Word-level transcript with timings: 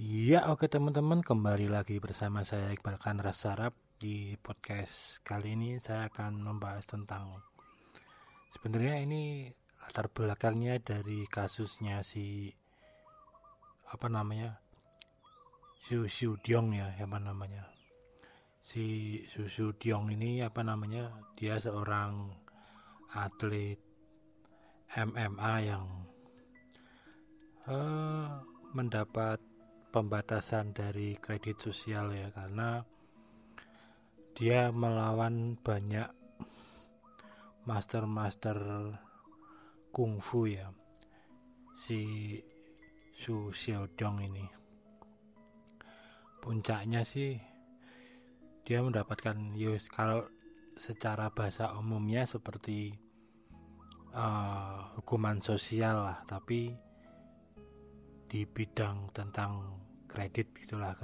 Ya 0.00 0.48
oke 0.48 0.64
teman-teman 0.64 1.20
kembali 1.20 1.68
lagi 1.68 2.00
bersama 2.00 2.40
saya 2.40 2.72
Iqbal 2.72 2.96
Kanras 2.96 3.44
Sarap. 3.44 3.76
Di 4.00 4.32
podcast 4.40 5.20
kali 5.20 5.52
ini 5.52 5.76
saya 5.76 6.08
akan 6.08 6.40
membahas 6.40 6.88
tentang 6.88 7.44
sebenarnya 8.48 9.04
ini 9.04 9.52
latar 9.84 10.08
belakangnya 10.08 10.80
dari 10.80 11.28
kasusnya 11.28 12.00
si 12.00 12.48
apa 13.92 14.08
namanya 14.08 14.64
Su 15.84 16.08
Su 16.08 16.40
Diong 16.40 16.72
ya 16.72 16.96
apa 16.96 17.20
namanya. 17.20 17.68
Si 18.64 19.20
Su 19.28 19.52
Su 19.52 19.76
Diong 19.76 20.16
ini 20.16 20.40
apa 20.40 20.64
namanya 20.64 21.12
dia 21.36 21.60
seorang 21.60 22.32
atlet 23.12 23.76
MMA 24.96 25.54
yang 25.60 25.84
uh, 27.68 28.40
mendapat 28.72 29.49
pembatasan 29.90 30.70
dari 30.70 31.18
kredit 31.18 31.58
sosial 31.58 32.14
ya 32.14 32.30
karena 32.30 32.86
dia 34.38 34.70
melawan 34.70 35.58
banyak 35.58 36.06
master-master 37.66 38.56
kungfu 39.90 40.46
ya 40.46 40.70
si 41.74 42.00
Su 43.12 43.52
Xiaodong 43.52 44.16
ini. 44.24 44.46
Puncaknya 46.40 47.04
sih 47.04 47.36
dia 48.64 48.80
mendapatkan 48.80 49.36
yus 49.58 49.90
kalau 49.92 50.24
secara 50.78 51.28
bahasa 51.34 51.76
umumnya 51.76 52.24
seperti 52.24 52.96
uh, 54.14 54.96
hukuman 54.96 55.42
sosial 55.44 56.06
lah 56.06 56.18
tapi 56.24 56.72
di 58.30 58.46
bidang 58.46 59.10
tentang 59.10 59.82
kredit 60.06 60.54
gitulah 60.54 60.94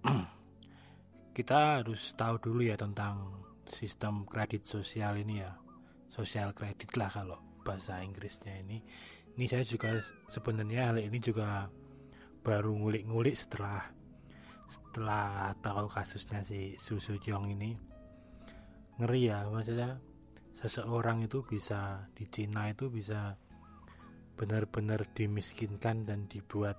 kita 1.36 1.84
harus 1.84 2.16
tahu 2.16 2.40
dulu 2.40 2.64
ya 2.64 2.80
tentang 2.80 3.44
sistem 3.68 4.24
kredit 4.24 4.64
sosial 4.64 5.20
ini 5.20 5.44
ya. 5.44 5.52
Sosial 6.08 6.56
kredit 6.56 6.96
lah 6.96 7.12
kalau 7.12 7.36
bahasa 7.60 8.00
Inggrisnya 8.00 8.56
ini. 8.56 8.80
Ini 9.36 9.44
saya 9.44 9.68
juga 9.68 10.00
sebenarnya 10.32 10.88
hal 10.88 10.96
ini 10.96 11.20
juga 11.20 11.68
baru 12.40 12.72
ngulik-ngulik 12.72 13.36
setelah 13.36 13.84
setelah 14.64 15.52
tahu 15.60 15.92
kasusnya 15.92 16.40
si 16.40 16.80
Susu 16.80 17.20
Jong 17.20 17.52
ini. 17.52 17.76
Ngeri 18.96 19.28
ya 19.28 19.44
maksudnya 19.44 20.00
seseorang 20.56 21.28
itu 21.28 21.44
bisa 21.44 22.08
di 22.16 22.24
Cina 22.32 22.72
itu 22.72 22.88
bisa 22.88 23.36
benar-benar 24.36 25.08
dimiskinkan 25.16 26.04
dan 26.04 26.28
dibuat 26.28 26.76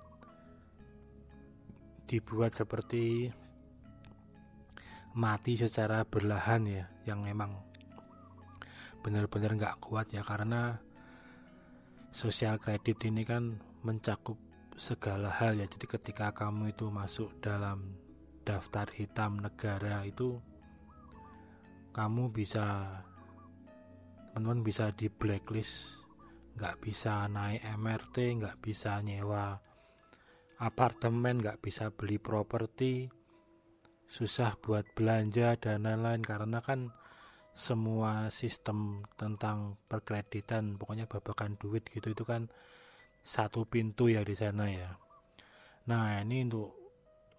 dibuat 2.08 2.56
seperti 2.56 3.28
mati 5.18 5.58
secara 5.58 6.06
berlahan 6.06 6.62
ya 6.64 6.84
yang 7.04 7.20
memang 7.20 7.52
benar-benar 9.02 9.58
nggak 9.58 9.78
kuat 9.82 10.08
ya 10.14 10.22
karena 10.22 10.78
sosial 12.14 12.56
kredit 12.56 13.02
ini 13.04 13.22
kan 13.26 13.60
mencakup 13.82 14.38
segala 14.78 15.28
hal 15.28 15.58
ya. 15.58 15.66
Jadi 15.66 15.86
ketika 15.90 16.30
kamu 16.32 16.72
itu 16.72 16.88
masuk 16.88 17.34
dalam 17.42 17.98
daftar 18.46 18.88
hitam 18.94 19.42
negara 19.42 20.06
itu 20.06 20.40
kamu 21.92 22.30
bisa 22.32 22.86
teman-teman 24.32 24.62
bisa 24.62 24.94
di 24.94 25.10
blacklist 25.10 25.98
nggak 26.58 26.82
bisa 26.82 27.30
naik 27.30 27.62
MRT 27.78 28.42
nggak 28.42 28.58
bisa 28.58 28.98
nyewa 28.98 29.62
apartemen 30.58 31.38
nggak 31.38 31.62
bisa 31.62 31.94
beli 31.94 32.18
properti. 32.18 33.06
Susah 34.08 34.56
buat 34.58 34.88
belanja 34.96 35.54
dan 35.60 35.84
lain-lain 35.84 36.24
karena 36.24 36.58
kan 36.64 36.90
semua 37.52 38.30
sistem 38.32 39.04
tentang 39.18 39.76
perkreditan 39.90 40.78
pokoknya 40.78 41.10
babakan 41.10 41.58
duit 41.58 41.84
gitu 41.90 42.14
itu 42.14 42.24
kan 42.24 42.48
satu 43.20 43.68
pintu 43.68 44.08
ya 44.08 44.24
di 44.24 44.34
sana 44.34 44.66
ya. 44.70 44.96
Nah 45.92 46.24
ini 46.24 46.48
untuk 46.48 46.72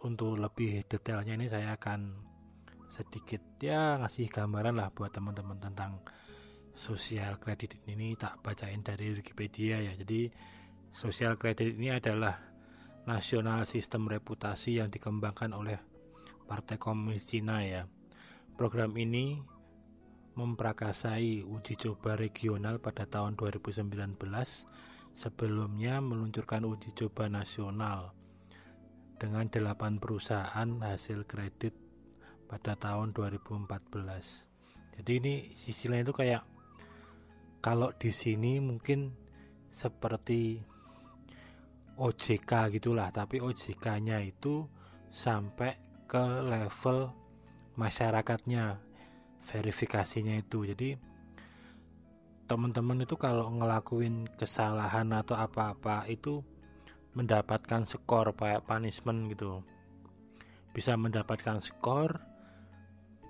untuk 0.06 0.40
lebih 0.40 0.86
detailnya 0.88 1.36
ini 1.36 1.50
saya 1.50 1.76
akan 1.76 2.30
sedikit 2.90 3.42
ya 3.60 4.00
ngasih 4.02 4.30
gambaran 4.30 4.78
lah 4.78 4.90
buat 4.94 5.12
teman-teman 5.12 5.58
tentang 5.60 6.02
sosial 6.80 7.36
kredit 7.44 7.76
ini 7.92 8.16
tak 8.16 8.40
bacain 8.40 8.80
dari 8.80 9.12
Wikipedia 9.12 9.84
ya. 9.84 9.92
Jadi 10.00 10.32
sosial 10.96 11.36
kredit 11.36 11.76
ini 11.76 11.92
adalah 11.92 12.40
nasional 13.04 13.68
sistem 13.68 14.08
reputasi 14.08 14.80
yang 14.80 14.88
dikembangkan 14.88 15.52
oleh 15.52 15.76
Partai 16.48 16.80
Komunis 16.80 17.28
Cina 17.28 17.60
ya. 17.68 17.84
Program 18.56 18.96
ini 18.96 19.44
memprakasai 20.40 21.44
uji 21.44 21.76
coba 21.76 22.16
regional 22.16 22.80
pada 22.80 23.04
tahun 23.04 23.36
2019 23.36 24.16
sebelumnya 25.12 26.00
meluncurkan 26.00 26.64
uji 26.64 26.96
coba 26.96 27.28
nasional 27.28 28.16
dengan 29.20 29.52
8 29.52 30.00
perusahaan 30.00 30.70
hasil 30.80 31.28
kredit 31.28 31.76
pada 32.48 32.80
tahun 32.80 33.12
2014. 33.12 34.48
Jadi 34.96 35.12
ini 35.12 35.34
sisi 35.60 35.92
lain 35.92 36.08
itu 36.08 36.16
kayak 36.16 36.49
kalau 37.60 37.92
di 37.92 38.16
sini 38.16 38.64
mungkin 38.64 39.12
seperti 39.68 40.64
OJK 42.00 42.80
gitulah 42.80 43.12
tapi 43.12 43.44
OJK-nya 43.44 44.24
itu 44.24 44.64
sampai 45.12 45.76
ke 46.08 46.24
level 46.48 47.12
masyarakatnya 47.76 48.80
verifikasinya 49.44 50.40
itu. 50.40 50.64
Jadi 50.64 50.96
teman-teman 52.48 53.04
itu 53.04 53.20
kalau 53.20 53.52
ngelakuin 53.52 54.32
kesalahan 54.40 55.12
atau 55.12 55.36
apa-apa 55.36 56.08
itu 56.08 56.40
mendapatkan 57.12 57.84
skor 57.84 58.32
kayak 58.32 58.64
punishment 58.64 59.28
gitu. 59.36 59.60
Bisa 60.72 60.96
mendapatkan 60.96 61.60
skor 61.60 62.24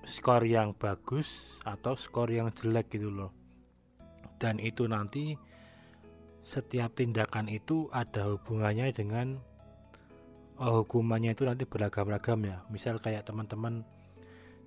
skor 0.05 0.45
yang 0.45 0.77
bagus 0.77 1.57
atau 1.65 1.97
skor 1.97 2.31
yang 2.31 2.53
jelek 2.55 2.87
gitu 2.93 3.11
loh 3.11 3.38
dan 4.39 4.57
itu 4.57 4.87
nanti 4.87 5.35
setiap 6.41 6.95
tindakan 6.95 7.51
itu 7.51 7.91
ada 7.91 8.31
hubungannya 8.31 8.89
dengan 8.95 9.37
oh, 10.59 10.83
hukumannya 10.83 11.35
itu 11.35 11.43
nanti 11.45 11.67
beragam-ragam 11.67 12.39
ya. 12.47 12.57
Misal 12.71 12.97
kayak 12.99 13.27
teman-teman 13.27 13.83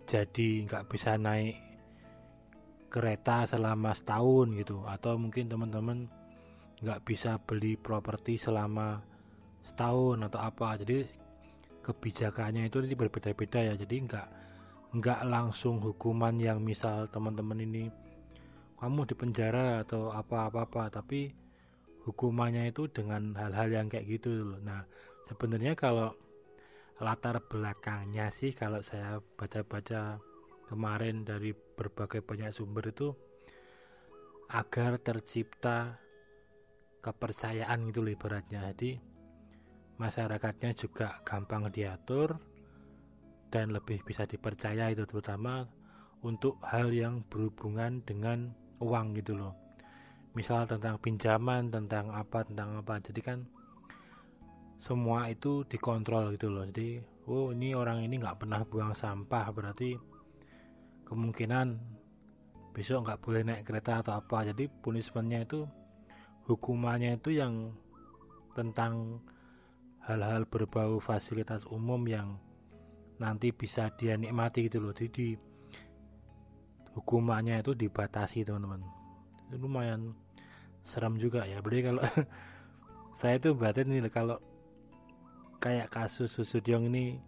jadi 0.04 0.68
nggak 0.68 0.86
bisa 0.92 1.16
naik 1.16 1.56
kereta 2.92 3.48
selama 3.48 3.96
setahun 3.96 4.52
gitu. 4.60 4.84
Atau 4.84 5.16
mungkin 5.16 5.48
teman-teman 5.48 6.08
nggak 6.84 7.02
bisa 7.08 7.40
beli 7.40 7.74
properti 7.80 8.36
selama 8.36 9.00
setahun 9.64 10.28
atau 10.28 10.40
apa. 10.44 10.76
Jadi 10.80 11.08
kebijakannya 11.82 12.68
itu 12.68 12.84
nanti 12.84 12.96
berbeda-beda 12.96 13.72
ya. 13.72 13.74
Jadi 13.74 13.96
nggak 14.06 14.28
nggak 14.92 15.20
langsung 15.24 15.80
hukuman 15.80 16.36
yang 16.36 16.60
misal 16.60 17.08
teman-teman 17.08 17.64
ini 17.64 17.88
kamu 18.82 19.06
di 19.06 19.14
penjara 19.14 19.86
atau 19.86 20.10
apa-apa 20.10 20.90
tapi 20.90 21.30
hukumannya 22.02 22.74
itu 22.74 22.90
dengan 22.90 23.30
hal-hal 23.38 23.70
yang 23.70 23.86
kayak 23.86 24.10
gitu 24.10 24.42
loh. 24.42 24.58
Nah, 24.58 24.82
sebenarnya 25.30 25.78
kalau 25.78 26.10
latar 26.98 27.38
belakangnya 27.46 28.34
sih 28.34 28.50
kalau 28.50 28.82
saya 28.82 29.22
baca-baca 29.38 30.18
kemarin 30.66 31.22
dari 31.22 31.54
berbagai 31.54 32.26
banyak 32.26 32.50
sumber 32.50 32.90
itu 32.90 33.14
agar 34.50 34.98
tercipta 34.98 36.02
kepercayaan 37.06 37.86
gitu 37.86 38.02
loh 38.02 38.10
ibaratnya. 38.18 38.66
Jadi 38.74 38.98
masyarakatnya 39.94 40.74
juga 40.74 41.22
gampang 41.22 41.70
diatur 41.70 42.34
dan 43.46 43.70
lebih 43.70 44.02
bisa 44.02 44.26
dipercaya 44.26 44.90
itu 44.90 45.06
terutama 45.06 45.70
untuk 46.26 46.58
hal 46.66 46.90
yang 46.90 47.22
berhubungan 47.30 48.02
dengan 48.02 48.58
uang 48.82 49.14
gitu 49.22 49.38
loh. 49.38 49.54
Misal 50.34 50.66
tentang 50.66 50.98
pinjaman 50.98 51.70
tentang 51.70 52.10
apa 52.10 52.42
tentang 52.42 52.82
apa. 52.82 52.98
Jadi 52.98 53.20
kan 53.22 53.38
semua 54.82 55.30
itu 55.30 55.62
dikontrol 55.62 56.34
gitu 56.34 56.50
loh. 56.50 56.66
Jadi 56.66 56.98
oh 57.30 57.54
ini 57.54 57.78
orang 57.78 58.02
ini 58.02 58.18
nggak 58.18 58.42
pernah 58.42 58.66
buang 58.66 58.98
sampah 58.98 59.46
berarti 59.54 59.94
kemungkinan 61.06 61.66
besok 62.74 63.06
nggak 63.06 63.20
boleh 63.22 63.42
naik 63.46 63.62
kereta 63.62 64.02
atau 64.02 64.18
apa. 64.18 64.50
Jadi 64.50 64.66
punishmentnya 64.66 65.46
itu 65.46 65.62
hukumannya 66.50 67.22
itu 67.22 67.38
yang 67.38 67.70
tentang 68.58 69.22
hal-hal 70.02 70.44
berbau 70.50 70.98
fasilitas 70.98 71.62
umum 71.70 72.02
yang 72.10 72.42
nanti 73.22 73.54
bisa 73.54 73.94
dia 73.94 74.18
nikmati 74.18 74.66
gitu 74.66 74.82
loh. 74.82 74.90
Jadi 74.90 75.51
hukumannya 76.94 77.60
itu 77.60 77.72
dibatasi 77.76 78.44
teman-teman. 78.44 78.84
Lumayan 79.52 80.16
serem 80.84 81.16
juga 81.16 81.44
ya. 81.44 81.60
Beli 81.64 81.84
kalau 81.84 82.02
saya 83.20 83.38
itu 83.38 83.54
berarti 83.54 83.84
nih 83.84 84.08
kalau 84.12 84.40
kayak 85.62 85.94
kasus 85.94 86.34
Susudyong 86.34 86.90
ini 86.90 87.22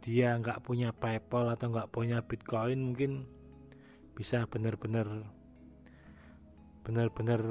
dia 0.00 0.32
nggak 0.32 0.64
punya 0.64 0.96
PayPal 0.96 1.52
atau 1.52 1.68
nggak 1.68 1.92
punya 1.92 2.24
Bitcoin 2.24 2.92
mungkin 2.92 3.28
bisa 4.16 4.48
benar-benar 4.48 5.28
benar-benar 6.80 7.44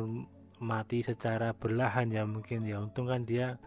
mati 0.60 1.06
secara 1.06 1.54
berlahan 1.54 2.10
ya 2.10 2.26
mungkin 2.26 2.66
ya. 2.66 2.82
Untung 2.82 3.08
kan 3.08 3.24
dia 3.24 3.62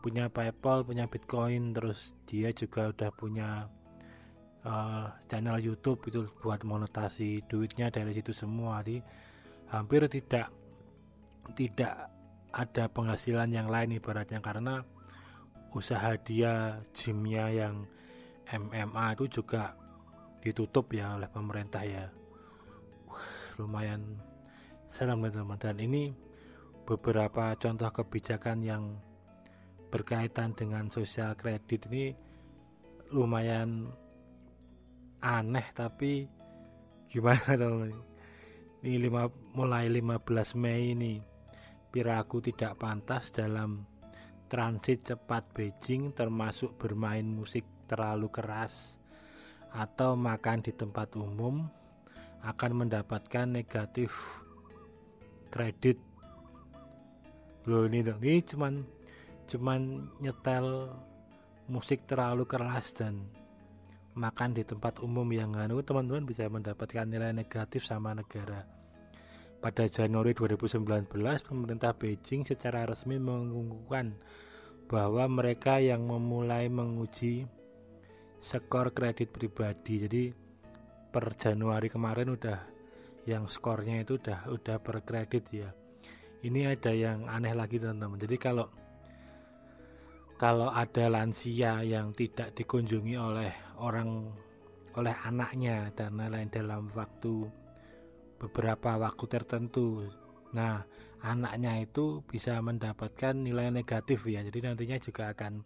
punya 0.00 0.30
PayPal 0.30 0.86
punya 0.86 1.10
Bitcoin 1.10 1.74
terus 1.74 2.14
dia 2.28 2.54
juga 2.54 2.92
udah 2.94 3.10
punya 3.12 3.48
uh, 4.64 5.06
channel 5.28 5.60
YouTube 5.60 6.00
itu 6.08 6.26
buat 6.40 6.64
monetasi 6.64 7.44
duitnya 7.46 7.92
dari 7.92 8.12
situ 8.16 8.32
semua. 8.32 8.80
Jadi 8.80 9.00
hampir 9.70 10.08
tidak 10.08 10.50
tidak 11.52 12.10
ada 12.54 12.84
penghasilan 12.88 13.50
yang 13.52 13.68
lain 13.68 13.96
ibaratnya 13.96 14.40
karena 14.40 14.80
usaha 15.74 16.16
dia 16.22 16.80
gymnya 16.94 17.50
yang 17.50 17.84
MMA 18.48 19.18
itu 19.18 19.42
juga 19.42 19.74
ditutup 20.40 20.92
ya 20.92 21.16
oleh 21.16 21.28
pemerintah 21.28 21.82
ya. 21.84 22.08
Lumayan 23.60 24.18
serem 24.88 25.18
teman-teman. 25.18 25.58
Dan 25.58 25.76
ini 25.80 26.14
beberapa 26.84 27.56
contoh 27.56 27.90
kebijakan 27.90 28.60
yang 28.60 28.82
berkaitan 29.88 30.52
dengan 30.52 30.90
sosial 30.90 31.38
kredit 31.38 31.86
ini 31.88 32.12
lumayan 33.14 33.94
aneh 35.24 35.72
tapi 35.72 36.28
gimana 37.08 37.56
teman 37.60 37.96
ini 38.84 39.00
lima, 39.00 39.32
mulai 39.56 39.88
15 39.88 40.60
Mei 40.60 40.92
ini 40.92 41.16
piraku 41.88 42.44
tidak 42.44 42.76
pantas 42.76 43.32
dalam 43.32 43.80
transit 44.44 45.14
cepat 45.14 45.48
Beijing 45.56 46.12
termasuk 46.12 46.76
bermain 46.76 47.24
musik 47.24 47.64
terlalu 47.88 48.28
keras 48.28 49.00
atau 49.72 50.12
makan 50.20 50.60
di 50.60 50.76
tempat 50.76 51.16
umum 51.16 51.64
akan 52.44 52.72
mendapatkan 52.84 53.48
negatif 53.48 54.12
kredit. 55.48 55.96
Loh 57.64 57.88
ini 57.88 58.04
dong 58.04 58.20
ini 58.20 58.44
cuman 58.44 58.74
cuman 59.48 59.80
nyetel 60.20 60.92
musik 61.72 62.04
terlalu 62.04 62.44
keras 62.44 62.92
dan 62.92 63.24
makan 64.14 64.54
di 64.54 64.62
tempat 64.62 65.02
umum 65.02 65.26
yang 65.34 65.54
anu 65.58 65.82
teman-teman 65.82 66.26
bisa 66.26 66.46
mendapatkan 66.46 67.06
nilai 67.06 67.34
negatif 67.34 67.86
sama 67.86 68.14
negara 68.14 68.74
pada 69.64 69.88
Januari 69.88 70.36
2019, 70.36 71.08
pemerintah 71.40 71.96
Beijing 71.96 72.44
secara 72.44 72.84
resmi 72.84 73.16
mengumumkan 73.16 74.12
bahwa 74.84 75.24
mereka 75.24 75.80
yang 75.80 76.04
memulai 76.04 76.68
menguji 76.68 77.48
skor 78.44 78.92
kredit 78.92 79.32
pribadi. 79.32 80.04
Jadi 80.04 80.22
per 81.08 81.32
Januari 81.32 81.88
kemarin 81.88 82.36
udah 82.36 82.60
yang 83.24 83.48
skornya 83.48 84.04
itu 84.04 84.20
udah 84.20 84.52
udah 84.52 84.76
per 84.84 85.00
kredit 85.00 85.48
ya. 85.48 85.72
Ini 86.44 86.76
ada 86.76 86.92
yang 86.92 87.24
aneh 87.24 87.56
lagi 87.56 87.80
teman-teman. 87.80 88.20
Jadi 88.20 88.36
kalau 88.36 88.68
kalau 90.34 90.70
ada 90.70 91.06
lansia 91.06 91.86
yang 91.86 92.10
tidak 92.10 92.54
dikunjungi 92.58 93.14
oleh 93.14 93.52
orang 93.78 94.34
oleh 94.94 95.14
anaknya 95.26 95.90
dan 95.94 96.14
lain-lain 96.18 96.50
dalam 96.50 96.86
waktu 96.94 97.50
beberapa 98.38 98.98
waktu 98.98 99.24
tertentu. 99.26 100.06
Nah, 100.54 100.86
anaknya 101.22 101.82
itu 101.82 102.22
bisa 102.26 102.58
mendapatkan 102.62 103.34
nilai 103.34 103.74
negatif 103.74 104.22
ya. 104.26 104.42
Jadi 104.42 104.58
nantinya 104.62 104.98
juga 105.02 105.34
akan 105.34 105.62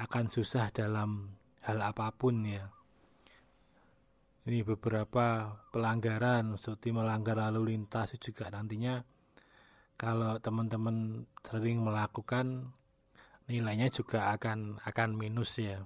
akan 0.00 0.24
susah 0.32 0.72
dalam 0.72 1.36
hal 1.64 1.78
apa 1.84 2.08
pun 2.16 2.40
ya. 2.48 2.64
Ini 4.48 4.64
beberapa 4.64 5.52
pelanggaran 5.68 6.56
seperti 6.56 6.96
melanggar 6.96 7.36
lalu 7.36 7.76
lintas 7.76 8.16
juga 8.16 8.48
nantinya 8.48 9.04
kalau 10.00 10.40
teman-teman 10.40 11.28
sering 11.44 11.84
melakukan 11.84 12.72
nilainya 13.50 13.90
juga 13.90 14.30
akan 14.30 14.78
akan 14.86 15.08
minus 15.18 15.58
ya. 15.58 15.82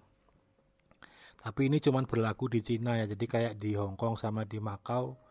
Tapi 1.41 1.73
ini 1.73 1.81
cuma 1.81 2.05
berlaku 2.05 2.53
di 2.53 2.61
Cina 2.61 3.01
ya. 3.01 3.09
Jadi 3.09 3.25
kayak 3.25 3.55
di 3.57 3.73
Hong 3.77 3.97
Kong 3.97 4.21
sama 4.21 4.45
di 4.45 4.61
Makau 4.61 5.25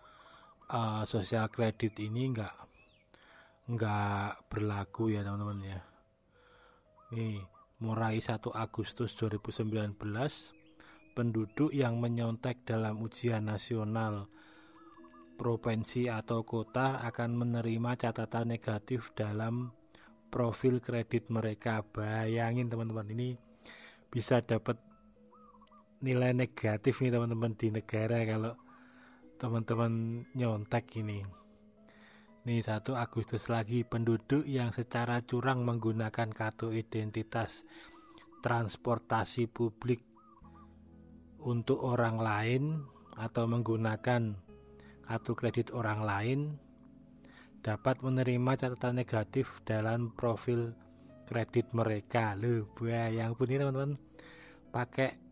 uh, 0.73 1.03
sosial 1.05 1.49
kredit 1.53 1.97
ini 2.01 2.33
enggak 2.33 2.53
enggak 3.69 4.43
berlaku 4.51 5.13
ya 5.13 5.23
teman-teman 5.23 5.59
ya 5.63 5.79
nih 7.15 7.39
mulai 7.79 8.19
1 8.19 8.41
Agustus 8.51 9.13
2019 9.15 9.95
penduduk 11.13 11.69
yang 11.69 12.01
menyontek 12.01 12.65
dalam 12.65 12.99
ujian 12.99 13.45
nasional 13.45 14.27
provinsi 15.37 16.09
atau 16.09 16.41
kota 16.41 17.03
akan 17.05 17.37
menerima 17.37 17.91
catatan 17.99 18.55
negatif 18.55 19.13
dalam 19.13 19.71
profil 20.33 20.81
kredit 20.81 21.29
mereka 21.29 21.85
bayangin 21.85 22.65
teman-teman 22.65 23.05
ini 23.13 23.37
bisa 24.09 24.41
dapat 24.41 24.81
nilai 26.01 26.33
negatif 26.33 27.05
nih 27.05 27.13
teman-teman 27.13 27.53
di 27.53 27.69
negara 27.69 28.17
kalau 28.25 28.57
teman-teman 29.37 30.25
nyontek 30.33 30.89
ini. 30.97 31.21
Nih 32.49 32.65
satu 32.65 32.97
Agustus 32.97 33.45
lagi 33.47 33.85
penduduk 33.85 34.43
yang 34.49 34.73
secara 34.73 35.21
curang 35.21 35.63
menggunakan 35.63 36.33
kartu 36.33 36.73
identitas 36.73 37.63
transportasi 38.41 39.47
publik 39.47 40.01
untuk 41.45 41.79
orang 41.85 42.17
lain 42.19 42.63
atau 43.15 43.45
menggunakan 43.45 44.35
kartu 45.05 45.31
kredit 45.37 45.71
orang 45.71 46.01
lain 46.03 46.39
dapat 47.63 48.03
menerima 48.03 48.59
catatan 48.59 48.99
negatif 48.99 49.63
dalam 49.63 50.11
profil 50.11 50.75
kredit 51.23 51.71
mereka. 51.71 52.35
Loh, 52.35 52.67
yang 52.91 53.33
pun 53.39 53.47
ini 53.47 53.63
teman-teman. 53.63 53.95
Pakai 54.69 55.23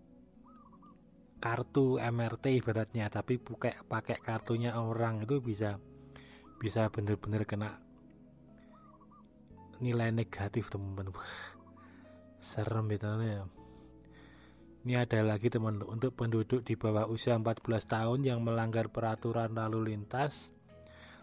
kartu 1.42 1.98
MRT 1.98 2.62
ibaratnya 2.62 3.10
tapi 3.10 3.42
pakai 3.42 3.81
pakai 3.89 4.22
kartunya 4.22 4.78
orang 4.78 5.25
itu 5.25 5.42
bisa 5.42 5.81
bisa 6.62 6.86
bener-bener 6.94 7.50
kena 7.50 7.81
nilai 9.81 10.13
negatif 10.13 10.69
teman-teman. 10.69 11.12
Serem 12.38 12.86
ya 12.94 12.98
teman 13.01 13.22
ya. 13.25 13.44
Ini 14.82 14.94
ada 14.98 15.20
lagi 15.22 15.50
teman 15.50 15.82
untuk 15.84 16.17
penduduk 16.17 16.65
di 16.65 16.74
bawah 16.74 17.05
usia 17.05 17.38
14 17.38 17.62
tahun 17.86 18.20
yang 18.25 18.39
melanggar 18.41 18.89
peraturan 18.89 19.53
lalu 19.53 19.94
lintas 19.94 20.53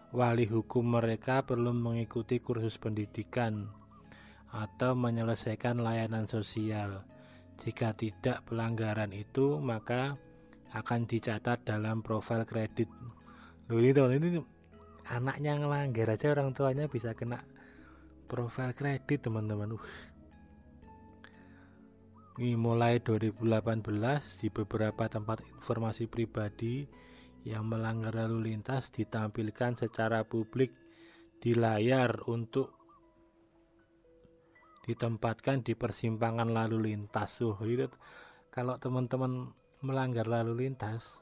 wali 0.09 0.49
hukum 0.49 0.97
mereka 0.97 1.45
perlu 1.45 1.69
mengikuti 1.75 2.41
kursus 2.41 2.81
pendidikan 2.81 3.69
atau 4.49 4.97
menyelesaikan 4.97 5.77
layanan 5.77 6.25
sosial 6.25 7.05
jika 7.59 7.91
tidak 7.91 8.47
pelanggaran 8.47 9.11
itu, 9.11 9.59
maka 9.59 10.15
akan 10.71 11.03
dicatat 11.03 11.67
dalam 11.67 11.99
profil 11.99 12.47
kredit. 12.47 12.87
Loh 13.67 13.83
ini 13.83 13.91
teman 13.91 14.15
ini 14.15 14.39
anaknya 15.11 15.59
ngelanggar 15.59 16.07
aja 16.15 16.31
orang 16.31 16.55
tuanya 16.55 16.87
bisa 16.87 17.11
kena 17.19 17.43
profil 18.31 18.71
kredit 18.71 19.27
teman-teman. 19.27 19.75
Uh. 19.75 19.85
Ini 22.39 22.55
mulai 22.55 23.03
2018 23.03 23.43
di 24.39 24.47
beberapa 24.47 25.11
tempat 25.11 25.43
informasi 25.59 26.07
pribadi 26.07 26.87
yang 27.47 27.67
melanggar 27.67 28.15
lalu 28.15 28.51
lintas 28.51 28.91
ditampilkan 28.91 29.79
secara 29.79 30.27
publik 30.27 30.75
di 31.39 31.55
layar 31.55 32.27
untuk 32.27 32.75
ditempatkan 34.83 35.63
di 35.63 35.77
persimpangan 35.77 36.49
lalu 36.51 36.91
lintas. 36.91 37.39
Tuh 37.39 37.55
itu 37.63 37.87
kalau 38.49 38.75
teman-teman 38.81 39.53
melanggar 39.79 40.27
lalu 40.27 40.67
lintas 40.67 41.19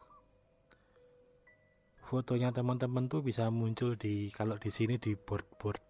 fotonya 2.07 2.55
teman-teman 2.55 3.11
tuh 3.11 3.19
bisa 3.19 3.51
muncul 3.51 3.99
di 3.99 4.31
kalau 4.31 4.55
di 4.55 4.71
sini 4.71 4.95
di 4.95 5.19
board-board 5.19 5.83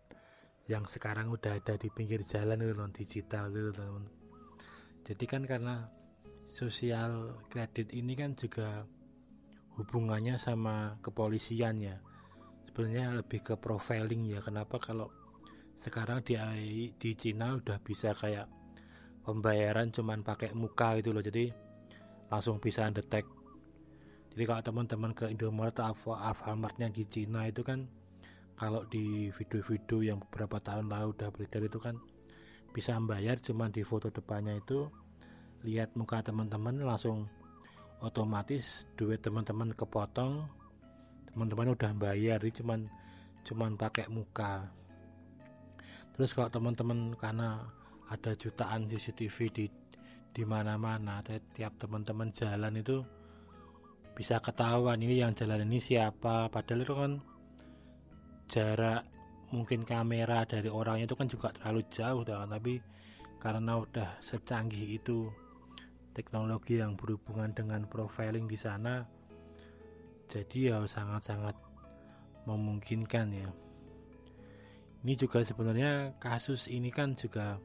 yang 0.65 0.89
sekarang 0.89 1.29
udah 1.29 1.61
ada 1.61 1.77
di 1.77 1.93
pinggir 1.93 2.25
jalan 2.25 2.65
itu 2.65 2.73
non 2.73 2.89
digital 2.89 3.53
itu 3.53 3.69
teman 3.69 4.09
jadi 5.05 5.23
kan 5.29 5.45
karena 5.45 5.85
sosial 6.49 7.37
kredit 7.53 7.93
ini 7.93 8.17
kan 8.17 8.33
juga 8.33 8.83
hubungannya 9.77 10.41
sama 10.41 10.97
kepolisian 11.05 11.79
ya 11.79 11.97
sebenarnya 12.69 13.21
lebih 13.21 13.41
ke 13.41 13.53
profiling 13.57 14.27
ya. 14.29 14.41
Kenapa? 14.41 14.77
Kalau 14.77 15.09
sekarang 15.77 16.25
di 16.25 16.37
di 16.97 17.11
Cina 17.13 17.57
udah 17.57 17.77
bisa 17.81 18.13
kayak 18.13 18.49
pembayaran 19.21 19.93
cuman 19.93 20.21
pakai 20.25 20.53
muka 20.53 20.97
gitu 21.01 21.13
loh. 21.13 21.21
Jadi 21.21 21.49
langsung 22.27 22.59
bisa 22.59 22.89
detek 22.91 23.37
jadi 24.37 24.53
kalau 24.53 24.61
teman-teman 24.61 25.17
ke 25.17 25.25
Indomaret 25.33 25.73
atau 25.81 26.13
Alfamartnya 26.13 26.93
di 26.93 27.09
Cina 27.09 27.49
itu 27.49 27.65
kan 27.65 27.89
kalau 28.53 28.85
di 28.85 29.33
video-video 29.33 30.13
yang 30.13 30.21
beberapa 30.21 30.61
tahun 30.61 30.93
lalu 30.93 31.17
udah 31.17 31.33
beredar 31.33 31.65
itu 31.65 31.81
kan 31.81 31.97
bisa 32.69 32.93
membayar 33.01 33.33
cuma 33.41 33.65
di 33.73 33.81
foto 33.81 34.13
depannya 34.13 34.61
itu 34.61 34.93
lihat 35.65 35.97
muka 35.97 36.21
teman-teman 36.21 36.77
langsung 36.85 37.25
otomatis 38.01 38.85
duit 38.93 39.17
teman-teman 39.21 39.73
kepotong 39.73 40.45
teman-teman 41.37 41.73
udah 41.77 41.91
bayar 41.93 42.41
ini 42.41 42.53
cuman 42.53 42.79
cuman 43.45 43.77
pakai 43.77 44.09
muka. 44.09 44.73
Terus 46.17 46.33
kalau 46.33 46.49
teman-teman 46.49 47.13
karena 47.13 47.61
ada 48.09 48.33
jutaan 48.33 48.89
CCTV 48.89 49.37
di 49.53 49.65
di 50.33 50.43
mana-mana 50.45 51.21
tiap 51.53 51.77
teman-teman 51.77 52.33
jalan 52.33 52.73
itu 52.81 53.05
bisa 54.17 54.41
ketahuan 54.41 54.97
ini 54.97 55.21
yang 55.21 55.37
jalan 55.37 55.69
ini 55.69 55.77
siapa. 55.77 56.49
Padahal 56.49 56.81
itu 56.81 56.93
kan 56.97 57.11
jarak 58.49 59.05
mungkin 59.53 59.85
kamera 59.85 60.43
dari 60.43 60.67
orangnya 60.67 61.07
itu 61.07 61.15
kan 61.15 61.29
juga 61.29 61.53
terlalu 61.55 61.85
jauh 61.87 62.25
tapi 62.25 62.81
karena 63.37 63.79
udah 63.79 64.17
secanggih 64.19 64.97
itu 64.99 65.29
teknologi 66.17 66.81
yang 66.81 66.97
berhubungan 66.97 67.53
dengan 67.53 67.85
profiling 67.85 68.49
di 68.49 68.57
sana 68.57 69.05
jadi 70.27 70.75
ya 70.75 70.77
sangat-sangat 70.83 71.55
memungkinkan 72.43 73.27
ya. 73.31 73.49
Ini 75.07 75.13
juga 75.15 75.39
sebenarnya 75.39 76.19
kasus 76.19 76.67
ini 76.67 76.91
kan 76.91 77.15
juga 77.15 77.55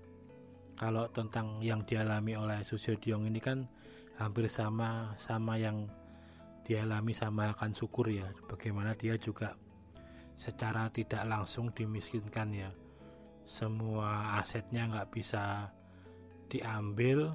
kalau 0.78 1.10
tentang 1.10 1.58
yang 1.58 1.82
dialami 1.82 2.38
oleh 2.38 2.62
Susio 2.62 2.94
Diong 2.94 3.26
ini 3.26 3.42
kan 3.42 3.66
hampir 4.22 4.46
sama 4.46 5.18
sama 5.18 5.58
yang 5.58 5.90
dialami 6.62 7.10
sama 7.10 7.50
akan 7.50 7.74
syukur 7.74 8.14
ya. 8.14 8.30
Bagaimana 8.46 8.94
dia 8.94 9.18
juga 9.18 9.58
secara 10.38 10.86
tidak 10.94 11.26
langsung 11.26 11.74
dimiskinkan 11.74 12.54
ya. 12.54 12.70
Semua 13.42 14.38
asetnya 14.38 14.86
nggak 14.86 15.10
bisa 15.10 15.74
diambil 16.46 17.34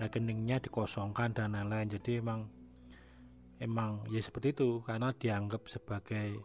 rekeningnya 0.00 0.58
dikosongkan 0.64 1.36
dan 1.36 1.52
lain-lain. 1.52 1.92
Jadi 1.92 2.24
emang 2.24 2.48
emang 3.60 4.08
ya 4.08 4.24
seperti 4.24 4.56
itu. 4.56 4.80
Karena 4.82 5.12
dianggap 5.12 5.68
sebagai 5.68 6.40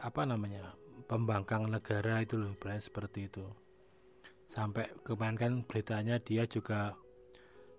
apa 0.00 0.24
namanya 0.24 0.72
pembangkang 1.04 1.68
negara 1.68 2.24
itu 2.24 2.40
loh 2.40 2.56
seperti 2.56 3.28
itu. 3.28 3.44
Sampai 4.48 4.88
kemarin 5.04 5.36
kan 5.36 5.52
beritanya 5.64 6.16
dia 6.20 6.48
juga 6.48 6.96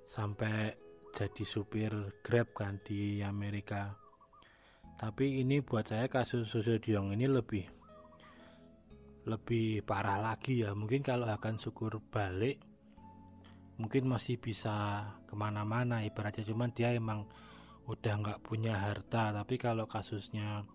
sampai 0.06 0.74
jadi 1.14 1.46
supir 1.46 1.94
grab 2.26 2.54
kan 2.58 2.82
di 2.82 3.22
Amerika. 3.22 3.94
Tapi 4.98 5.42
ini 5.42 5.62
buat 5.62 5.90
saya 5.90 6.10
kasus 6.10 6.50
Susu 6.50 6.78
Diong 6.78 7.14
ini 7.14 7.26
lebih 7.30 7.66
lebih 9.30 9.86
parah 9.86 10.20
lagi 10.20 10.66
ya. 10.66 10.74
Mungkin 10.74 11.06
kalau 11.06 11.30
akan 11.30 11.62
syukur 11.62 12.02
balik 12.12 12.60
mungkin 13.78 14.06
masih 14.06 14.38
bisa 14.38 15.06
ke 15.26 15.34
mana-mana 15.34 16.06
ibaratnya. 16.06 16.46
Cuman 16.46 16.70
dia 16.74 16.94
emang 16.94 17.26
udah 17.90 18.14
nggak 18.20 18.40
punya 18.46 18.78
harta. 18.78 19.34
Tapi 19.34 19.56
kalau 19.58 19.90
kasusnya 19.90 20.66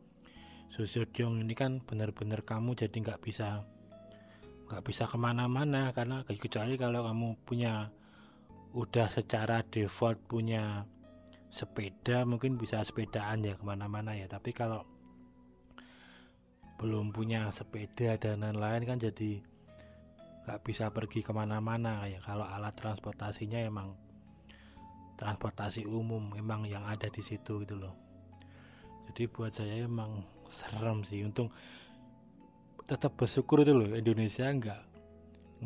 Susodyong 0.69 1.41
ini 1.41 1.57
kan 1.57 1.81
benar-benar 1.81 2.45
kamu 2.45 2.77
jadi 2.77 2.93
nggak 2.93 3.25
bisa 3.25 3.65
nggak 4.69 4.85
bisa 4.85 5.09
ke 5.09 5.17
mana-mana. 5.17 5.95
Karena 5.97 6.27
kecuali 6.27 6.77
kalau 6.77 7.07
kamu 7.07 7.29
punya 7.47 7.89
udah 8.77 9.09
secara 9.09 9.65
default 9.65 10.21
punya 10.29 10.85
sepeda 11.49 12.29
mungkin 12.29 12.61
bisa 12.61 12.85
sepedaan 12.85 13.41
ya 13.41 13.57
ke 13.57 13.65
mana-mana 13.65 14.13
ya. 14.13 14.29
Tapi 14.29 14.53
kalau 14.53 14.85
belum 16.79 17.11
punya 17.11 17.51
sepeda 17.51 18.15
dan 18.21 18.45
lain-lain 18.45 18.87
kan 18.87 18.99
jadi 19.03 19.43
nggak 20.49 20.65
bisa 20.65 20.89
pergi 20.89 21.21
ke 21.21 21.29
mana-mana. 21.37 22.09
Ya 22.09 22.25
kalau 22.25 22.49
alat 22.49 22.73
transportasinya 22.73 23.61
emang 23.61 23.93
transportasi 25.21 25.85
umum 25.85 26.33
emang 26.41 26.65
yang 26.65 26.89
ada 26.89 27.13
di 27.13 27.21
situ 27.21 27.69
gitu 27.69 27.77
loh. 27.77 27.93
Jadi 29.05 29.29
buat 29.29 29.53
saya 29.53 29.85
emang 29.85 30.25
serem 30.49 31.05
sih. 31.05 31.21
Untung 31.21 31.53
tetap 32.89 33.21
bersyukur 33.21 33.61
itu 33.61 33.77
loh 33.77 33.93
Indonesia 33.93 34.49
nggak 34.49 34.83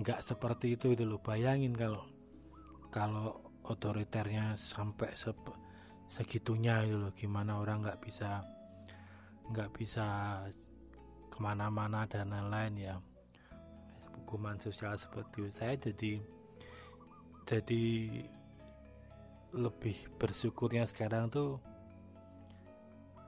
nggak 0.03 0.19
seperti 0.19 0.75
itu 0.75 0.99
itu 0.99 1.07
loh. 1.07 1.23
Bayangin 1.23 1.79
kalau 1.79 2.03
kalau 2.91 3.39
otoriternya 3.63 4.59
sampai 4.59 5.15
se 5.15 5.31
segitunya 6.11 6.83
itu 6.83 6.99
loh. 6.99 7.15
Gimana 7.15 7.63
orang 7.63 7.87
nggak 7.87 8.03
bisa 8.03 8.43
nggak 9.47 9.71
bisa 9.79 10.07
ke 11.31 11.39
mana-mana 11.39 12.03
dan 12.11 12.35
lain-lain 12.35 12.75
ya 12.83 12.95
hukuman 14.33 14.57
sosial 14.57 14.97
seperti 14.97 15.45
itu. 15.45 15.53
Saya 15.53 15.77
jadi 15.77 16.17
jadi 17.45 17.85
lebih 19.53 20.09
bersyukurnya 20.17 20.89
sekarang 20.89 21.29
tuh 21.29 21.61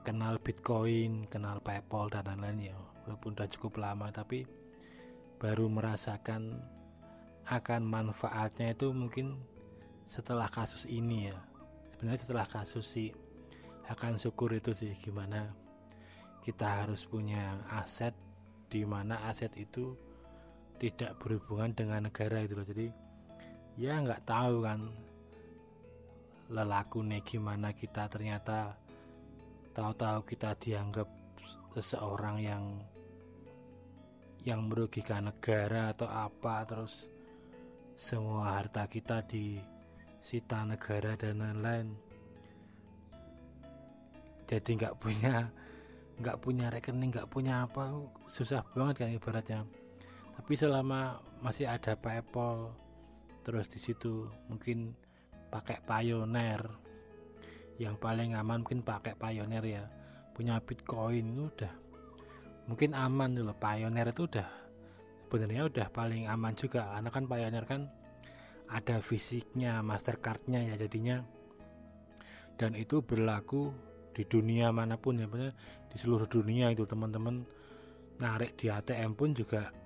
kenal 0.01 0.41
Bitcoin, 0.41 1.29
kenal 1.29 1.61
PayPal 1.61 2.09
dan 2.09 2.25
lain-lain 2.25 2.73
ya. 2.73 2.77
Walaupun 3.05 3.37
udah 3.37 3.45
cukup 3.53 3.77
lama 3.77 4.09
tapi 4.09 4.49
baru 5.37 5.69
merasakan 5.69 6.57
akan 7.45 7.81
manfaatnya 7.85 8.73
itu 8.73 8.89
mungkin 8.89 9.37
setelah 10.09 10.49
kasus 10.49 10.89
ini 10.89 11.29
ya. 11.29 11.37
Sebenarnya 11.93 12.17
setelah 12.17 12.49
kasus 12.49 12.89
sih 12.89 13.13
akan 13.85 14.17
syukur 14.17 14.57
itu 14.57 14.73
sih 14.73 14.89
gimana 14.97 15.53
kita 16.41 16.81
harus 16.81 17.05
punya 17.05 17.61
aset 17.77 18.17
di 18.73 18.81
mana 18.81 19.21
aset 19.29 19.53
itu 19.53 19.93
tidak 20.75 21.15
berhubungan 21.19 21.71
dengan 21.71 22.07
negara 22.11 22.43
itu 22.43 22.53
loh. 22.55 22.67
Jadi 22.67 22.87
ya 23.79 23.99
nggak 23.99 24.27
tahu 24.27 24.55
kan 24.63 24.79
lelaku 26.51 26.99
nih 27.03 27.23
gimana 27.23 27.71
kita. 27.71 28.11
Ternyata 28.11 28.75
tahu-tahu 29.71 30.19
kita 30.27 30.55
dianggap 30.59 31.07
seseorang 31.75 32.37
yang 32.43 32.63
yang 34.45 34.67
merugikan 34.67 35.31
negara 35.31 35.95
atau 35.95 36.07
apa. 36.11 36.67
Terus 36.67 37.07
semua 37.95 38.59
harta 38.59 38.85
kita 38.91 39.23
disita 39.23 40.67
negara 40.67 41.15
dan 41.15 41.39
lain-lain. 41.39 41.87
Jadi 44.45 44.69
nggak 44.77 44.97
punya 45.01 45.49
nggak 46.15 46.39
punya 46.39 46.69
rekening 46.69 47.11
nggak 47.15 47.31
punya 47.31 47.65
apa. 47.65 47.89
Susah 48.29 48.61
banget 48.75 48.95
kan 49.01 49.09
ibaratnya 49.09 49.65
tapi 50.35 50.53
selama 50.59 51.23
masih 51.39 51.65
ada 51.65 51.95
PayPal 51.95 52.75
terus 53.45 53.69
di 53.69 53.77
situ 53.77 54.25
mungkin 54.49 54.97
pakai 55.55 55.79
Pioneer. 55.87 56.61
Yang 57.79 57.95
paling 57.99 58.35
aman 58.35 58.63
mungkin 58.63 58.83
pakai 58.83 59.15
Pioneer 59.15 59.63
ya. 59.63 59.83
Punya 60.35 60.59
Bitcoin 60.59 61.31
itu 61.31 61.43
udah 61.47 61.73
mungkin 62.67 62.91
aman 62.91 63.31
dulu. 63.37 63.55
Pioneer 63.55 64.11
itu 64.11 64.27
udah 64.27 64.49
sebenarnya 65.27 65.63
udah 65.67 65.87
paling 65.91 66.27
aman 66.27 66.53
juga. 66.55 66.91
Karena 66.91 67.09
kan 67.11 67.23
Pioneer 67.27 67.65
kan 67.67 67.81
ada 68.67 68.99
fisiknya 68.99 69.79
Mastercardnya 69.79 70.65
ya 70.67 70.75
jadinya. 70.75 71.23
Dan 72.55 72.75
itu 72.75 73.03
berlaku 73.03 73.71
di 74.15 74.23
dunia 74.27 74.71
mana 74.75 74.99
pun 74.99 75.19
ya. 75.19 75.27
Di 75.87 75.95
seluruh 75.95 76.27
dunia 76.27 76.71
itu 76.71 76.83
teman-teman. 76.83 77.47
Narik 78.15 78.55
di 78.55 78.71
ATM 78.71 79.11
pun 79.11 79.35
juga 79.35 79.84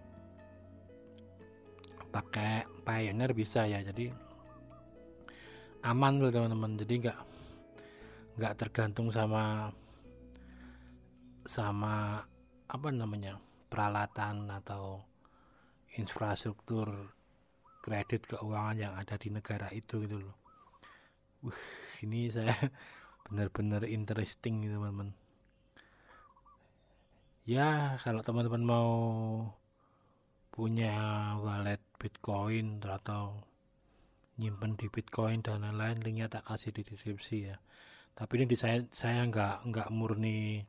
pakai 2.09 2.65
Pioneer 2.81 3.31
bisa 3.37 3.69
ya 3.69 3.81
jadi 3.85 4.09
aman 5.85 6.19
loh 6.19 6.31
teman-teman 6.33 6.75
jadi 6.75 6.93
nggak 7.07 7.19
nggak 8.39 8.55
tergantung 8.59 9.13
sama 9.13 9.71
sama 11.47 12.23
apa 12.69 12.87
namanya 12.91 13.39
peralatan 13.69 14.49
atau 14.49 15.01
infrastruktur 15.97 17.15
kredit 17.79 18.27
keuangan 18.29 18.77
yang 18.77 18.93
ada 18.93 19.15
di 19.15 19.33
negara 19.33 19.71
itu 19.73 20.03
gitu 20.05 20.19
loh. 20.19 20.35
Wah, 21.47 21.63
ini 22.03 22.27
saya 22.29 22.53
benar-benar 23.25 23.87
interesting 23.87 24.67
teman-teman. 24.67 25.15
Ya, 27.49 27.97
kalau 28.05 28.21
teman-teman 28.21 28.61
mau 28.61 28.91
punya 30.53 30.93
wallet 31.41 31.81
Bitcoin 31.99 32.79
atau 32.79 33.43
nyimpen 34.39 34.79
di 34.79 34.87
Bitcoin 34.87 35.43
dan 35.43 35.67
lain-lain 35.67 35.99
linknya 35.99 36.31
tak 36.31 36.47
kasih 36.47 36.71
di 36.71 36.87
deskripsi 36.87 37.37
ya. 37.51 37.59
Tapi 38.15 38.39
ini 38.39 38.55
saya 38.55 38.79
saya 38.89 39.27
nggak 39.27 39.67
nggak 39.67 39.89
murni 39.91 40.63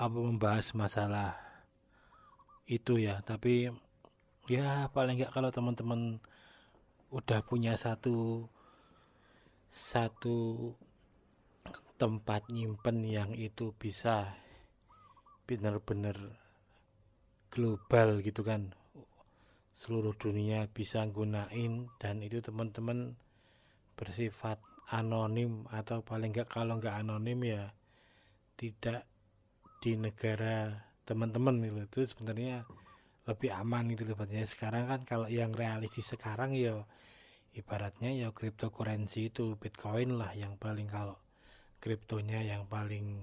apa 0.00 0.16
membahas 0.16 0.72
masalah 0.72 1.36
itu 2.64 2.96
ya. 2.96 3.20
Tapi 3.20 3.68
ya 4.48 4.88
paling 4.88 5.20
nggak 5.20 5.32
kalau 5.36 5.52
teman-teman 5.52 6.24
udah 7.12 7.44
punya 7.44 7.76
satu 7.76 8.48
satu 9.68 10.72
tempat 12.00 12.48
nyimpen 12.48 13.04
yang 13.04 13.30
itu 13.36 13.76
bisa 13.76 14.34
benar-benar 15.44 16.16
global 17.52 18.18
gitu 18.24 18.42
kan 18.42 18.74
seluruh 19.74 20.14
dunia 20.14 20.70
bisa 20.70 21.02
gunain 21.10 21.90
dan 21.98 22.22
itu 22.22 22.38
teman-teman 22.38 23.18
bersifat 23.98 24.62
anonim 24.90 25.66
atau 25.70 26.02
paling 26.02 26.30
enggak 26.30 26.50
kalau 26.50 26.78
enggak 26.78 27.02
anonim 27.02 27.40
ya 27.42 27.74
tidak 28.54 29.06
di 29.82 29.98
negara 29.98 30.86
teman-teman 31.04 31.58
gitu. 31.60 31.78
Itu 31.84 32.00
sebenarnya 32.14 32.64
lebih 33.24 33.50
aman 33.56 33.88
gitu 33.96 34.04
loh 34.04 34.20
sekarang 34.44 34.84
kan 34.84 35.00
kalau 35.08 35.28
yang 35.32 35.56
realistis 35.56 36.12
sekarang 36.12 36.52
ya 36.52 36.84
ibaratnya 37.56 38.12
ya 38.12 38.28
cryptocurrency 38.36 39.32
itu 39.32 39.56
bitcoin 39.56 40.20
lah 40.20 40.36
yang 40.36 40.60
paling 40.60 40.84
kalau 40.92 41.16
kriptonya 41.80 42.44
yang 42.44 42.68
paling 42.68 43.16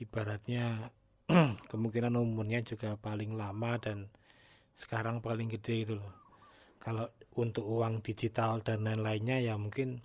ibaratnya 0.00 0.88
kemungkinan 1.70 2.16
umurnya 2.16 2.64
juga 2.64 2.96
paling 2.96 3.36
lama 3.36 3.76
dan 3.76 4.08
sekarang 4.80 5.20
paling 5.20 5.52
gede 5.52 5.84
itu 5.84 5.94
loh. 6.00 6.16
Kalau 6.80 7.12
untuk 7.36 7.68
uang 7.68 8.00
digital 8.00 8.64
dan 8.64 8.88
lain-lainnya 8.88 9.44
ya 9.44 9.60
mungkin 9.60 10.00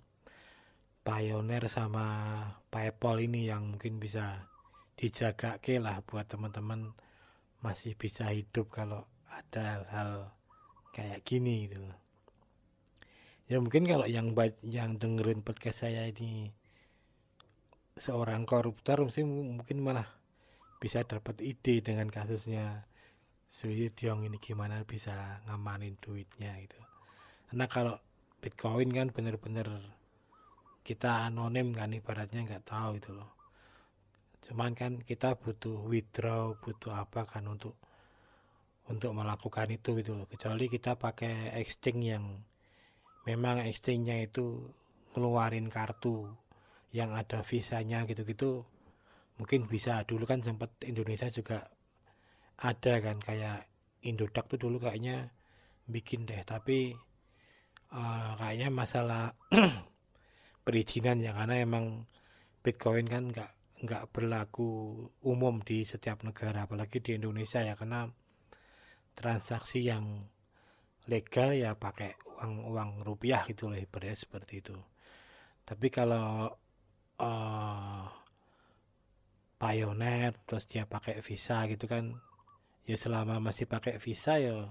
Pioneer 1.00 1.70
sama 1.72 2.04
PayPal 2.68 3.24
ini 3.24 3.48
yang 3.48 3.72
mungkin 3.72 3.96
bisa 3.96 4.44
dijaga 4.98 5.62
ke 5.62 5.80
lah 5.80 6.02
buat 6.04 6.28
teman-teman 6.28 6.92
masih 7.64 7.96
bisa 7.96 8.28
hidup 8.34 8.68
kalau 8.68 9.06
ada 9.30 9.80
hal-hal 9.80 10.10
kayak 10.92 11.24
gini 11.24 11.70
gitu 11.70 11.80
loh. 11.80 11.98
Ya 13.46 13.62
mungkin 13.62 13.86
kalau 13.86 14.04
yang 14.10 14.34
yang 14.66 14.98
dengerin 14.98 15.46
podcast 15.46 15.86
saya 15.86 16.10
ini 16.10 16.50
seorang 17.96 18.42
koruptor 18.42 19.06
mungkin 19.06 19.62
mungkin 19.62 19.78
malah 19.86 20.10
bisa 20.82 21.06
dapat 21.06 21.40
ide 21.40 21.80
dengan 21.80 22.10
kasusnya 22.10 22.84
Suyudyong 23.50 24.26
ini 24.28 24.36
gimana 24.42 24.82
bisa 24.84 25.42
ngamanin 25.48 25.96
duitnya 25.98 26.52
gitu. 26.60 26.80
Karena 27.50 27.66
kalau 27.70 27.94
Bitcoin 28.42 28.92
kan 28.92 29.08
bener-bener 29.10 29.68
kita 30.86 31.26
anonim 31.26 31.74
kan 31.74 31.90
ibaratnya 31.90 32.46
nggak 32.46 32.66
tahu 32.66 33.00
itu 33.00 33.10
loh. 33.14 33.30
Cuman 34.46 34.78
kan 34.78 35.02
kita 35.02 35.34
butuh 35.34 35.82
withdraw, 35.86 36.54
butuh 36.58 36.94
apa 36.94 37.26
kan 37.26 37.46
untuk 37.50 37.74
untuk 38.86 39.10
melakukan 39.10 39.66
itu 39.74 39.98
gitu 39.98 40.14
loh. 40.14 40.30
Kecuali 40.30 40.70
kita 40.70 40.94
pakai 40.94 41.58
exchange 41.58 42.02
yang 42.06 42.24
memang 43.26 43.66
exchange-nya 43.66 44.22
itu 44.22 44.70
ngeluarin 45.18 45.66
kartu 45.66 46.30
yang 46.94 47.12
ada 47.12 47.42
visanya 47.42 48.06
gitu-gitu 48.06 48.62
mungkin 49.36 49.68
bisa 49.68 50.00
dulu 50.06 50.24
kan 50.24 50.40
sempat 50.40 50.72
Indonesia 50.86 51.28
juga 51.28 51.66
ada 52.56 52.94
kan 53.04 53.20
kayak 53.20 53.68
Indodax 54.06 54.56
tuh 54.56 54.60
dulu 54.60 54.80
kayaknya 54.80 55.28
bikin 55.86 56.24
deh 56.24 56.40
tapi 56.46 56.96
uh, 57.92 58.32
kayaknya 58.40 58.68
masalah 58.72 59.34
perizinan 60.66 61.20
ya 61.20 61.36
karena 61.36 61.62
emang 61.62 62.08
Bitcoin 62.64 63.06
kan 63.06 63.30
nggak 63.30 63.50
nggak 63.86 64.08
berlaku 64.08 65.04
umum 65.20 65.60
di 65.60 65.84
setiap 65.84 66.24
negara 66.24 66.64
apalagi 66.64 67.04
di 67.04 67.12
Indonesia 67.14 67.60
ya 67.60 67.76
karena 67.76 68.08
transaksi 69.12 69.84
yang 69.84 70.24
legal 71.06 71.54
ya 71.54 71.76
pakai 71.76 72.16
uang 72.36 72.72
uang 72.72 72.90
rupiah 73.06 73.44
gitu 73.46 73.70
loh 73.70 73.78
ibaratnya 73.78 74.16
seperti 74.16 74.64
itu. 74.64 74.76
Tapi 75.62 75.86
kalau 75.92 76.50
uh, 77.20 78.06
Pioneer 79.56 80.32
terus 80.44 80.68
dia 80.68 80.84
pakai 80.84 81.20
visa 81.24 81.64
gitu 81.70 81.88
kan 81.88 82.16
ya 82.86 82.94
selama 82.94 83.42
masih 83.42 83.66
pakai 83.66 83.98
visa 83.98 84.38
ya 84.38 84.70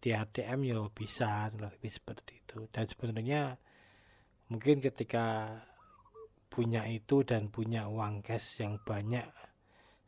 di 0.00 0.10
ATM 0.12 0.60
ya 0.64 0.80
bisa 0.88 1.52
lebih 1.52 1.92
seperti 1.92 2.40
itu. 2.40 2.64
Dan 2.72 2.84
sebenarnya 2.88 3.60
mungkin 4.48 4.80
ketika 4.80 5.52
punya 6.48 6.88
itu 6.88 7.20
dan 7.28 7.52
punya 7.52 7.84
uang 7.92 8.24
cash 8.24 8.64
yang 8.64 8.80
banyak 8.80 9.28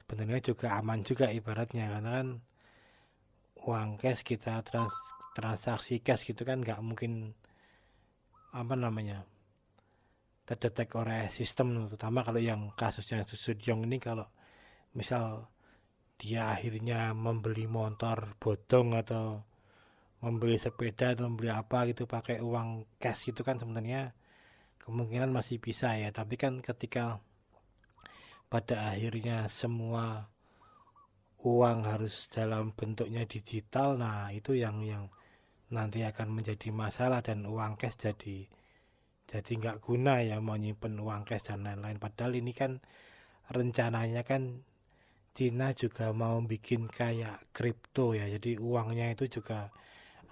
sebenarnya 0.01 0.41
juga 0.41 0.81
aman 0.81 1.05
juga 1.05 1.29
ibaratnya. 1.29 1.93
Karena 1.93 2.11
kan 2.25 2.29
uang 3.69 4.01
cash 4.01 4.25
kita 4.25 4.65
trans, 4.65 4.97
transaksi 5.37 6.01
cash 6.01 6.25
gitu 6.25 6.49
kan 6.49 6.65
nggak 6.65 6.81
mungkin 6.81 7.37
apa 8.57 8.73
namanya 8.73 9.29
terdetek 10.49 10.97
oleh 10.97 11.29
sistem. 11.29 11.93
Terutama 11.93 12.25
kalau 12.25 12.41
yang 12.41 12.73
kasusnya 12.73 13.29
Susyong 13.29 13.85
ini 13.85 14.01
kalau 14.01 14.25
misal 14.97 15.53
dia 16.19 16.51
akhirnya 16.51 17.15
membeli 17.15 17.71
motor 17.71 18.35
bodong 18.43 18.99
atau 18.99 19.47
membeli 20.19 20.59
sepeda 20.59 21.15
atau 21.15 21.31
membeli 21.31 21.55
apa 21.55 21.87
gitu 21.87 22.11
pakai 22.11 22.43
uang 22.43 22.99
cash 22.99 23.31
gitu 23.31 23.47
kan 23.47 23.63
sebenarnya 23.63 24.13
kemungkinan 24.83 25.31
masih 25.31 25.63
bisa 25.63 25.95
ya. 25.95 26.11
Tapi 26.11 26.35
kan 26.35 26.59
ketika 26.59 27.23
pada 28.51 28.91
akhirnya 28.91 29.47
semua 29.47 30.27
uang 31.47 31.87
harus 31.87 32.27
dalam 32.35 32.75
bentuknya 32.75 33.23
digital 33.23 33.95
nah 33.95 34.35
itu 34.35 34.59
yang 34.59 34.83
yang 34.83 35.07
nanti 35.71 36.03
akan 36.03 36.35
menjadi 36.35 36.75
masalah 36.75 37.23
dan 37.23 37.47
uang 37.47 37.79
cash 37.79 37.95
jadi 37.95 38.51
jadi 39.29 39.51
nggak 39.61 39.79
guna 39.85 40.25
ya 40.25 40.41
mau 40.41 40.57
nyimpen 40.57 40.97
uang 40.97 41.29
cash 41.29 41.53
dan 41.53 41.69
lain-lain. 41.69 42.01
Padahal 42.01 42.33
ini 42.41 42.57
kan 42.57 42.81
rencananya 43.53 44.25
kan 44.25 44.65
Cina 45.39 45.71
juga 45.71 46.11
mau 46.11 46.43
bikin 46.43 46.91
kayak 46.91 47.55
kripto 47.55 48.11
ya. 48.11 48.27
Jadi 48.27 48.59
uangnya 48.59 49.15
itu 49.15 49.39
juga 49.39 49.71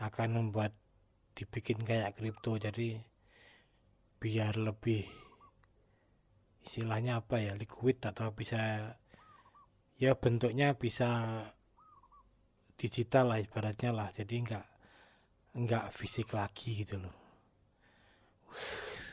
akan 0.02 0.34
membuat 0.34 0.74
dibikin 1.38 1.78
kayak 1.86 2.18
kripto. 2.18 2.58
Jadi 2.58 2.98
biar 4.18 4.58
lebih 4.58 5.06
istilahnya 6.66 7.22
apa 7.22 7.38
ya 7.38 7.54
liquid 7.54 8.02
atau 8.02 8.34
bisa 8.34 8.58
ya 9.94 10.18
bentuknya 10.18 10.74
bisa 10.74 11.38
digital 12.74 13.30
lah 13.30 13.38
ibaratnya 13.38 13.94
lah. 13.94 14.10
Jadi 14.10 14.42
nggak 14.42 14.66
nggak 15.54 15.84
fisik 15.94 16.34
lagi 16.34 16.82
gitu 16.82 16.98
loh. 16.98 17.14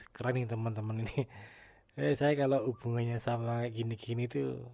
Keren 0.09 0.41
nih 0.41 0.49
teman-teman 0.49 1.05
ini. 1.05 1.21
Eh 1.93 2.17
saya 2.17 2.33
kalau 2.33 2.73
hubungannya 2.73 3.21
sama 3.21 3.69
gini-gini 3.69 4.25
tuh 4.25 4.65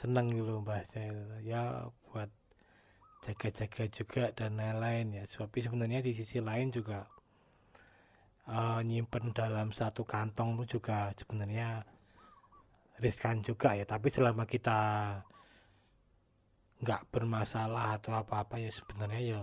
seneng 0.00 0.32
gitu 0.32 0.64
bahasnya 0.64 1.12
ya 1.44 1.92
buat 2.08 2.32
jaga-jaga 3.20 3.84
juga 3.92 4.24
dan 4.32 4.56
lain-lain 4.56 5.20
ya. 5.20 5.24
Tapi 5.28 5.60
sebenarnya 5.60 6.00
di 6.00 6.16
sisi 6.16 6.40
lain 6.40 6.72
juga 6.72 7.04
uh, 8.48 8.80
nyimpen 8.80 9.36
dalam 9.36 9.76
satu 9.76 10.08
kantong 10.08 10.56
tuh 10.64 10.80
juga 10.80 11.12
sebenarnya 11.12 11.84
riskan 12.96 13.44
juga 13.44 13.76
ya. 13.76 13.84
Tapi 13.84 14.08
selama 14.08 14.48
kita 14.48 14.78
nggak 16.80 17.12
bermasalah 17.12 18.00
atau 18.00 18.16
apa-apa 18.16 18.56
ya 18.56 18.72
sebenarnya 18.72 19.20
ya 19.36 19.42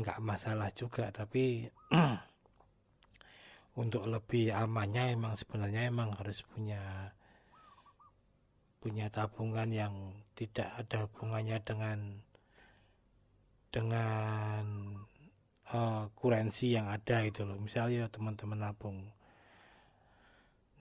nggak 0.00 0.24
masalah 0.24 0.72
juga. 0.72 1.12
Tapi 1.12 1.68
untuk 3.82 4.08
lebih 4.08 4.56
amannya 4.56 5.12
emang 5.12 5.36
sebenarnya 5.36 5.92
emang 5.92 6.16
harus 6.16 6.40
punya 6.48 7.12
punya 8.84 9.08
tabungan 9.08 9.72
yang 9.72 10.12
tidak 10.36 10.68
ada 10.76 11.08
hubungannya 11.08 11.56
dengan 11.64 12.20
dengan 13.72 14.92
uh, 15.72 16.04
kurensi 16.12 16.76
yang 16.76 16.92
ada 16.92 17.24
itu 17.24 17.48
loh. 17.48 17.56
Misalnya 17.56 18.12
teman-teman 18.12 18.60
nabung 18.60 19.08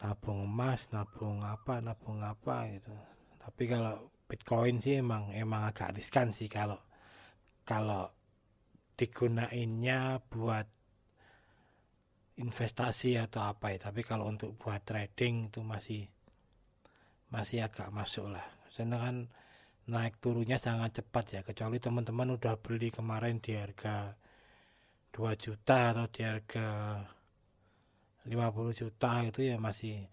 nabung 0.04 0.44
emas 0.44 0.92
nabung 0.92 1.48
apa 1.48 1.80
nabung 1.80 2.20
apa 2.20 2.68
gitu. 2.76 2.92
Tapi 3.40 3.64
kalau 3.72 4.12
bitcoin 4.28 4.84
sih 4.84 5.00
emang 5.00 5.32
emang 5.32 5.64
agak 5.72 5.96
riskan 5.96 6.36
sih 6.36 6.52
kalau 6.52 6.84
kalau 7.64 8.12
digunainnya 9.00 10.20
buat 10.28 10.68
investasi 12.36 13.16
atau 13.16 13.48
apa 13.48 13.72
ya. 13.72 13.88
Tapi 13.88 14.04
kalau 14.04 14.28
untuk 14.28 14.60
buat 14.60 14.84
trading 14.84 15.48
itu 15.48 15.64
masih 15.64 16.04
masih 17.34 17.66
agak 17.66 17.90
masuk 17.90 18.30
lah. 18.30 18.46
Karena 18.70 19.02
kan 19.02 19.16
naik 19.90 20.22
turunnya 20.22 20.62
sangat 20.62 21.02
cepat 21.02 21.26
ya 21.34 21.42
kecuali 21.42 21.82
teman-teman 21.82 22.38
udah 22.38 22.56
beli 22.62 22.94
kemarin 22.94 23.42
di 23.42 23.58
harga 23.58 24.14
2 25.12 25.34
juta 25.36 25.92
atau 25.92 26.06
di 26.08 26.22
harga 26.22 26.68
50 28.30 28.80
juta 28.80 29.12
itu 29.26 29.42
ya 29.50 29.58
masih 29.58 30.06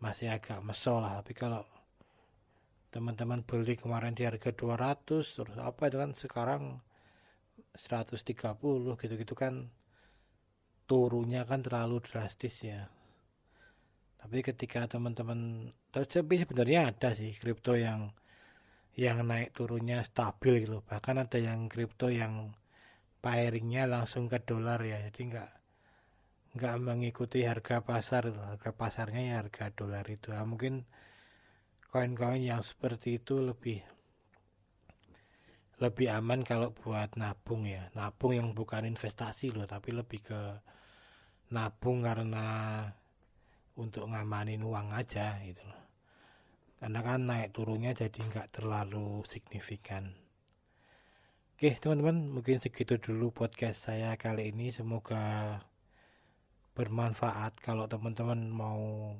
masih 0.00 0.32
agak 0.32 0.64
mesol 0.64 1.04
lah. 1.04 1.20
Tapi 1.20 1.32
kalau 1.36 1.62
teman-teman 2.92 3.44
beli 3.44 3.76
kemarin 3.76 4.16
di 4.16 4.24
harga 4.24 4.52
200 4.52 5.04
terus 5.04 5.56
apa 5.60 5.82
itu 5.88 5.96
kan 6.00 6.10
sekarang 6.16 6.62
130 7.76 8.16
gitu-gitu 9.00 9.32
kan 9.32 9.68
turunnya 10.84 11.48
kan 11.48 11.64
terlalu 11.64 12.04
drastis 12.04 12.68
ya 12.68 12.92
tapi 14.22 14.38
ketika 14.46 14.86
teman-teman 14.86 15.70
tapi 15.90 16.38
sebenarnya 16.38 16.94
ada 16.94 17.10
sih 17.10 17.34
kripto 17.34 17.74
yang 17.74 18.14
yang 18.94 19.24
naik 19.24 19.56
turunnya 19.56 20.04
stabil 20.04 20.68
gitu. 20.68 20.84
Bahkan 20.84 21.16
ada 21.26 21.38
yang 21.40 21.66
kripto 21.66 22.12
yang 22.12 22.52
pairingnya 23.24 23.88
langsung 23.88 24.28
ke 24.28 24.38
dolar 24.44 24.78
ya. 24.84 25.00
Jadi 25.00 25.20
nggak 25.32 25.50
nggak 26.52 26.76
mengikuti 26.84 27.48
harga 27.48 27.80
pasar 27.80 28.28
harga 28.28 28.70
pasarnya 28.76 29.22
ya 29.32 29.34
harga 29.40 29.72
dolar 29.72 30.04
itu. 30.06 30.30
Nah, 30.30 30.44
mungkin 30.44 30.84
koin-koin 31.88 32.44
yang 32.44 32.60
seperti 32.60 33.20
itu 33.20 33.40
lebih 33.40 33.80
lebih 35.80 36.08
aman 36.14 36.46
kalau 36.46 36.70
buat 36.76 37.16
nabung 37.16 37.66
ya. 37.66 37.88
Nabung 37.96 38.36
yang 38.36 38.48
bukan 38.52 38.86
investasi 38.86 39.56
loh 39.56 39.66
tapi 39.66 39.96
lebih 39.96 40.20
ke 40.22 40.40
nabung 41.50 42.04
karena 42.04 42.46
untuk 43.76 44.08
ngamanin 44.12 44.60
uang 44.60 44.92
aja 44.92 45.40
gitu 45.44 45.64
loh. 45.64 45.82
Karena 46.82 47.00
kan 47.00 47.20
naik 47.24 47.54
turunnya 47.54 47.94
jadi 47.94 48.18
nggak 48.18 48.58
terlalu 48.58 49.22
signifikan. 49.22 50.12
Oke 51.54 51.78
teman-teman 51.78 52.26
mungkin 52.26 52.58
segitu 52.58 52.98
dulu 52.98 53.30
podcast 53.30 53.86
saya 53.86 54.18
kali 54.18 54.50
ini. 54.50 54.74
Semoga 54.74 55.56
bermanfaat. 56.74 57.62
Kalau 57.62 57.86
teman-teman 57.86 58.50
mau 58.50 59.14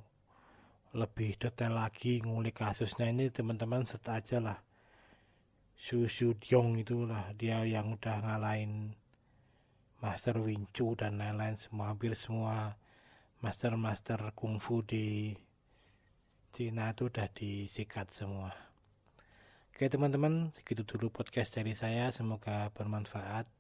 lebih 0.93 1.38
detail 1.38 1.79
lagi 1.79 2.21
ngulik 2.21 2.61
kasusnya 2.61 3.09
ini 3.09 3.31
teman-teman 3.31 3.87
set 3.87 4.05
aja 4.11 4.43
lah. 4.43 4.59
Su 5.79 6.11
Su 6.11 6.35
Diong 6.37 6.83
itulah 6.83 7.31
dia 7.38 7.65
yang 7.65 7.95
udah 7.95 8.27
ngalahin 8.27 8.93
Master 10.03 10.43
Wing 10.43 10.67
Chun 10.75 10.99
dan 10.99 11.23
lain-lain 11.23 11.55
semua 11.55 11.95
hampir 11.95 12.19
semua 12.19 12.75
master-master 13.42 14.38
kungfu 14.38 14.87
di 14.87 15.35
Cina 16.55 16.94
itu 16.94 17.11
udah 17.11 17.26
disikat 17.35 18.14
semua. 18.14 18.55
Oke 19.74 19.90
teman-teman, 19.90 20.55
segitu 20.55 20.87
dulu 20.87 21.11
podcast 21.11 21.50
dari 21.50 21.74
saya. 21.74 22.14
Semoga 22.14 22.70
bermanfaat. 22.70 23.50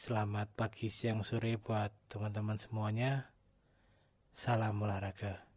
Selamat 0.00 0.48
pagi, 0.56 0.88
siang, 0.88 1.20
sore 1.20 1.60
buat 1.60 1.92
teman-teman 2.08 2.56
semuanya. 2.56 3.28
Salam 4.32 4.80
olahraga. 4.80 5.49